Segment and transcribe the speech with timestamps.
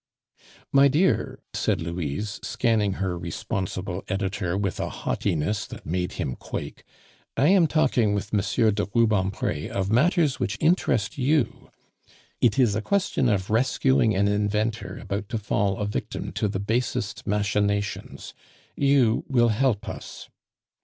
[0.71, 6.83] "My dear," said Louise, scanning her responsible editor with a haughtiness that made him quake,
[7.37, 8.39] "I am talking with M.
[8.73, 11.69] de Rubempre of matters which interest you.
[12.39, 16.59] It is a question of rescuing an inventor about to fall a victim to the
[16.59, 18.33] basest machinations;
[18.75, 20.29] you will help us.